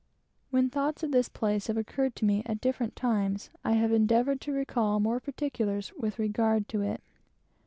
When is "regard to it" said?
6.17-7.03